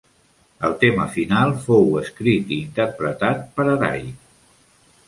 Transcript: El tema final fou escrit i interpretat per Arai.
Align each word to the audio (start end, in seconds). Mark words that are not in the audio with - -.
El 0.69 0.71
tema 0.83 1.05
final 1.17 1.53
fou 1.67 1.85
escrit 2.01 2.55
i 2.57 2.59
interpretat 2.65 3.47
per 3.61 3.71
Arai. 3.79 4.07